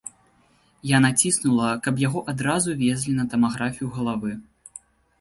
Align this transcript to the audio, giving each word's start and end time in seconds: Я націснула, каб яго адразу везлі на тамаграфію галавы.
Я 0.91 1.01
націснула, 1.05 1.69
каб 1.89 2.03
яго 2.07 2.19
адразу 2.35 2.77
везлі 2.83 3.13
на 3.21 3.29
тамаграфію 3.37 3.95
галавы. 4.03 4.31